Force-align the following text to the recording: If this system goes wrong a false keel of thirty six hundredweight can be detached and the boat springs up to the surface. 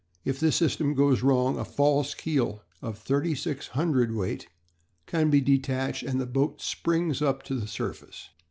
If 0.25 0.39
this 0.39 0.55
system 0.55 0.95
goes 0.95 1.21
wrong 1.21 1.59
a 1.59 1.63
false 1.63 2.15
keel 2.15 2.63
of 2.81 2.97
thirty 2.97 3.35
six 3.35 3.67
hundredweight 3.67 4.47
can 5.05 5.29
be 5.29 5.41
detached 5.41 6.01
and 6.01 6.19
the 6.19 6.25
boat 6.25 6.59
springs 6.59 7.21
up 7.21 7.43
to 7.43 7.53
the 7.53 7.67
surface. 7.67 8.31